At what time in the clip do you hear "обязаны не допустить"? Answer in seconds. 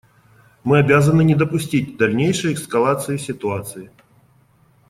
0.79-1.95